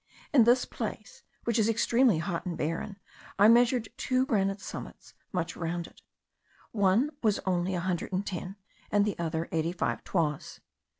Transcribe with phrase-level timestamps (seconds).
[0.33, 2.97] In this place, which is extremely hot and barren,
[3.37, 6.01] I measured two granite summits, much rounded:
[6.71, 8.55] one was only a hundred and ten,
[8.91, 10.59] and the other eighty five, toises.